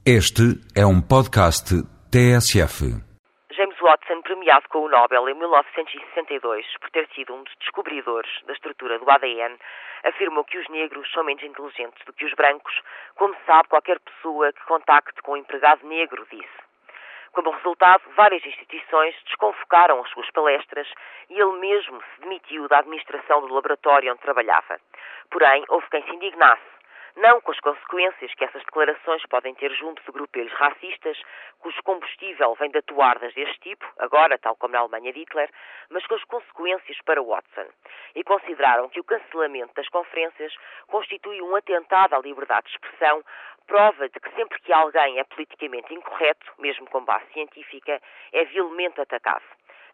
Este 0.00 0.56
é 0.74 0.80
um 0.80 0.96
podcast 0.96 1.76
TSF. 2.08 2.88
James 3.52 3.78
Watson, 3.84 4.22
premiado 4.22 4.66
com 4.70 4.78
o 4.78 4.88
Nobel 4.88 5.28
em 5.28 5.34
1962 5.34 6.64
por 6.80 6.88
ter 6.88 7.06
sido 7.14 7.34
um 7.34 7.42
dos 7.44 7.54
descobridores 7.60 8.30
da 8.46 8.54
estrutura 8.54 8.98
do 8.98 9.10
ADN, 9.10 9.58
afirmou 10.02 10.42
que 10.44 10.56
os 10.56 10.66
negros 10.70 11.06
são 11.12 11.22
menos 11.22 11.44
inteligentes 11.44 12.02
do 12.06 12.14
que 12.14 12.24
os 12.24 12.32
brancos, 12.32 12.72
como 13.14 13.36
sabe 13.44 13.68
qualquer 13.68 14.00
pessoa 14.00 14.50
que 14.54 14.64
contacte 14.64 15.20
com 15.20 15.32
um 15.32 15.36
empregado 15.36 15.86
negro, 15.86 16.26
disse. 16.32 16.48
Como 17.32 17.50
resultado, 17.50 18.02
várias 18.16 18.42
instituições 18.46 19.14
desconfocaram 19.26 20.00
as 20.00 20.08
suas 20.12 20.30
palestras 20.30 20.88
e 21.28 21.38
ele 21.38 21.60
mesmo 21.60 22.00
se 22.00 22.22
demitiu 22.22 22.66
da 22.68 22.78
administração 22.78 23.42
do 23.42 23.52
laboratório 23.52 24.10
onde 24.10 24.22
trabalhava. 24.22 24.80
Porém, 25.30 25.62
houve 25.68 25.86
quem 25.90 26.02
se 26.04 26.14
indignasse 26.16 26.79
não 27.16 27.40
com 27.40 27.50
as 27.50 27.60
consequências 27.60 28.34
que 28.34 28.44
essas 28.44 28.62
declarações 28.64 29.22
podem 29.26 29.54
ter 29.54 29.72
junto 29.74 30.02
de 30.02 30.12
grupelhos 30.12 30.52
racistas, 30.52 31.20
cujo 31.58 31.82
combustível 31.82 32.54
vem 32.54 32.70
de 32.70 32.78
atuardas 32.78 33.34
deste 33.34 33.58
tipo, 33.60 33.84
agora, 33.98 34.38
tal 34.38 34.56
como 34.56 34.72
na 34.72 34.80
Alemanha 34.80 35.12
de 35.12 35.20
Hitler, 35.20 35.50
mas 35.90 36.06
com 36.06 36.14
as 36.14 36.24
consequências 36.24 36.98
para 37.04 37.22
Watson. 37.22 37.66
E 38.14 38.24
consideraram 38.24 38.88
que 38.88 39.00
o 39.00 39.04
cancelamento 39.04 39.74
das 39.74 39.88
conferências 39.88 40.54
constitui 40.86 41.42
um 41.42 41.54
atentado 41.56 42.14
à 42.14 42.18
liberdade 42.20 42.66
de 42.66 42.72
expressão, 42.72 43.22
prova 43.66 44.08
de 44.08 44.18
que 44.18 44.30
sempre 44.34 44.60
que 44.60 44.72
alguém 44.72 45.18
é 45.18 45.24
politicamente 45.24 45.94
incorreto, 45.94 46.52
mesmo 46.58 46.88
com 46.90 47.04
base 47.04 47.26
científica, 47.32 48.00
é 48.32 48.44
vilmente 48.44 49.00
atacado 49.00 49.44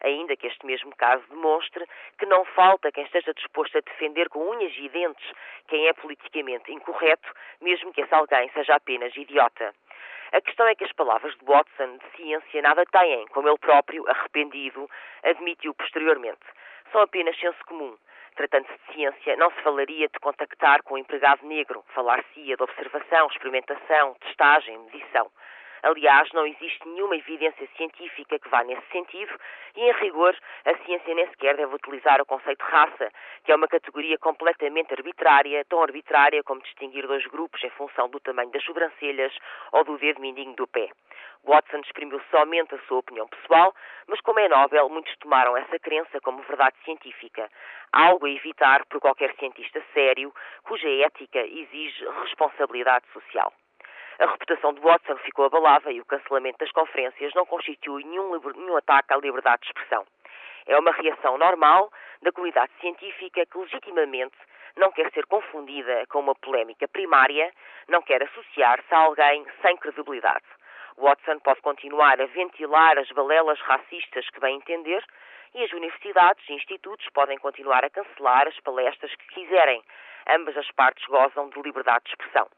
ainda 0.03 0.35
que 0.35 0.47
este 0.47 0.65
mesmo 0.65 0.95
caso 0.95 1.23
demonstre 1.29 1.85
que 2.17 2.25
não 2.25 2.45
falta 2.45 2.91
quem 2.91 3.03
esteja 3.03 3.33
disposto 3.33 3.77
a 3.77 3.81
defender 3.81 4.29
com 4.29 4.39
unhas 4.49 4.73
e 4.77 4.89
dentes 4.89 5.31
quem 5.67 5.87
é 5.87 5.93
politicamente 5.93 6.71
incorreto, 6.71 7.33
mesmo 7.61 7.93
que 7.93 8.01
esse 8.01 8.13
alguém 8.13 8.49
seja 8.49 8.75
apenas 8.75 9.15
idiota. 9.15 9.73
A 10.31 10.41
questão 10.41 10.67
é 10.67 10.75
que 10.75 10.83
as 10.83 10.91
palavras 10.91 11.33
de 11.37 11.45
Watson 11.45 11.97
de 11.97 12.17
ciência 12.17 12.61
nada 12.61 12.85
têm, 12.85 13.25
como 13.27 13.47
ele 13.47 13.57
próprio, 13.57 14.07
arrependido, 14.09 14.89
admitiu 15.23 15.73
posteriormente. 15.73 16.45
São 16.91 17.01
apenas 17.01 17.37
senso 17.39 17.63
comum. 17.65 17.97
Tratando-se 18.35 18.73
de 18.73 18.93
ciência, 18.93 19.35
não 19.37 19.49
se 19.49 19.61
falaria 19.61 20.07
de 20.07 20.19
contactar 20.19 20.83
com 20.83 20.93
o 20.93 20.97
um 20.97 20.99
empregado 20.99 21.45
negro, 21.47 21.83
falar-se-ia 21.95 22.55
de 22.55 22.61
observação, 22.61 23.27
experimentação, 23.27 24.15
testagem, 24.15 24.77
medição. 24.77 25.31
Aliás, 25.83 26.29
não 26.33 26.45
existe 26.45 26.87
nenhuma 26.87 27.15
evidência 27.15 27.67
científica 27.77 28.39
que 28.39 28.49
vá 28.49 28.63
nesse 28.63 28.85
sentido 28.91 29.33
e, 29.75 29.81
em 29.81 29.91
rigor, 29.93 30.35
a 30.65 30.75
ciência 30.85 31.13
nem 31.13 31.27
sequer 31.27 31.55
deve 31.55 31.75
utilizar 31.75 32.19
o 32.21 32.25
conceito 32.25 32.65
de 32.65 32.71
raça, 32.71 33.11
que 33.43 33.51
é 33.51 33.55
uma 33.55 33.67
categoria 33.67 34.17
completamente 34.17 34.93
arbitrária, 34.93 35.63
tão 35.65 35.81
arbitrária 35.81 36.43
como 36.43 36.61
distinguir 36.61 37.05
dois 37.05 37.25
grupos 37.27 37.63
em 37.63 37.69
função 37.71 38.09
do 38.09 38.19
tamanho 38.19 38.51
das 38.51 38.63
sobrancelhas 38.63 39.33
ou 39.71 39.83
do 39.83 39.97
dedo 39.97 40.19
mindinho 40.19 40.55
do 40.55 40.67
pé. 40.67 40.89
Watson 41.43 41.77
exprimiu 41.77 42.19
somente 42.31 42.75
a 42.75 42.79
sua 42.87 42.99
opinião 42.99 43.27
pessoal, 43.27 43.73
mas 44.07 44.19
como 44.21 44.39
é 44.39 44.49
Nobel, 44.49 44.89
muitos 44.89 45.15
tomaram 45.17 45.55
essa 45.55 45.79
crença 45.79 46.19
como 46.21 46.41
verdade 46.41 46.75
científica, 46.83 47.49
algo 47.93 48.25
a 48.25 48.29
evitar 48.29 48.85
por 48.87 48.99
qualquer 48.99 49.33
cientista 49.35 49.81
sério, 49.93 50.33
cuja 50.63 50.89
ética 50.89 51.39
exige 51.39 52.05
responsabilidade 52.23 53.05
social. 53.13 53.53
A 54.19 54.25
reputação 54.25 54.73
de 54.73 54.81
Watson 54.81 55.15
ficou 55.17 55.45
abalada 55.45 55.91
e 55.91 56.01
o 56.01 56.05
cancelamento 56.05 56.57
das 56.57 56.71
conferências 56.71 57.31
não 57.35 57.45
constitui 57.45 58.03
nenhum, 58.03 58.39
nenhum 58.55 58.75
ataque 58.75 59.13
à 59.13 59.17
liberdade 59.17 59.61
de 59.61 59.67
expressão. 59.67 60.07
É 60.65 60.75
uma 60.79 60.91
reação 60.91 61.37
normal 61.37 61.91
da 62.23 62.31
comunidade 62.31 62.71
científica 62.81 63.45
que 63.45 63.57
legitimamente 63.59 64.35
não 64.75 64.91
quer 64.91 65.11
ser 65.11 65.27
confundida 65.27 66.03
com 66.07 66.19
uma 66.19 66.33
polémica 66.33 66.87
primária, 66.87 67.53
não 67.87 68.01
quer 68.01 68.23
associar-se 68.23 68.91
a 68.91 68.97
alguém 68.97 69.45
sem 69.61 69.77
credibilidade. 69.77 70.45
Watson 70.97 71.37
pode 71.39 71.61
continuar 71.61 72.19
a 72.19 72.25
ventilar 72.25 72.97
as 72.97 73.09
balelas 73.11 73.59
racistas 73.59 74.27
que 74.31 74.39
bem 74.39 74.55
entender 74.55 75.03
e 75.53 75.63
as 75.63 75.71
universidades 75.73 76.43
e 76.49 76.53
institutos 76.53 77.07
podem 77.13 77.37
continuar 77.37 77.85
a 77.85 77.89
cancelar 77.91 78.47
as 78.47 78.59
palestras 78.61 79.13
que 79.13 79.27
quiserem. 79.27 79.83
Ambas 80.27 80.57
as 80.57 80.71
partes 80.71 81.05
gozam 81.05 81.49
de 81.49 81.61
liberdade 81.61 82.05
de 82.05 82.09
expressão. 82.09 82.49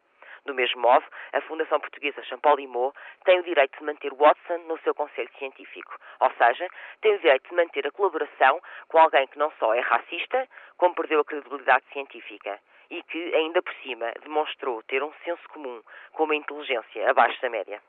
Do 0.50 0.56
mesmo 0.56 0.82
modo, 0.82 1.06
a 1.32 1.42
Fundação 1.42 1.80
Portuguesa 1.80 2.24
Champollimau 2.24 2.92
tem 3.24 3.40
o 3.40 3.44
direito 3.44 3.78
de 3.78 3.86
manter 3.86 4.12
Watson 4.12 4.58
no 4.68 4.80
seu 4.80 4.96
conselho 4.96 5.30
científico, 5.38 5.96
ou 6.20 6.32
seja, 6.32 6.68
tem 7.02 7.14
o 7.14 7.20
direito 7.20 7.48
de 7.50 7.56
manter 7.56 7.86
a 7.86 7.92
colaboração 7.92 8.60
com 8.88 8.98
alguém 8.98 9.28
que 9.28 9.38
não 9.38 9.52
só 9.60 9.76
é 9.76 9.80
racista, 9.80 10.50
como 10.76 10.96
perdeu 10.96 11.20
a 11.20 11.24
credibilidade 11.24 11.86
científica 11.94 12.60
e 12.90 13.04
que, 13.04 13.36
ainda 13.36 13.62
por 13.62 13.76
cima, 13.84 14.12
demonstrou 14.24 14.82
ter 14.82 15.04
um 15.04 15.14
senso 15.24 15.48
comum 15.50 15.84
com 16.14 16.24
uma 16.24 16.36
inteligência 16.36 17.08
abaixo 17.08 17.40
da 17.44 17.50
média. 17.52 17.80